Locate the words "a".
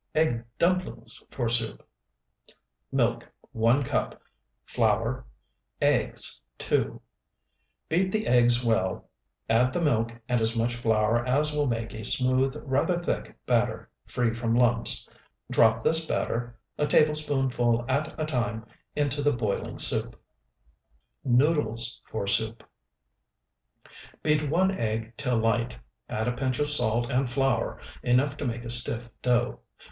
11.93-12.03, 16.79-16.87, 18.19-18.25, 26.27-26.31, 28.65-28.69